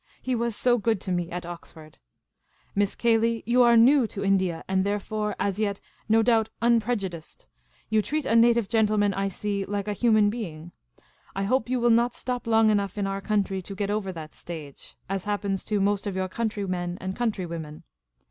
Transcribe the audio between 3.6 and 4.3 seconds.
are new to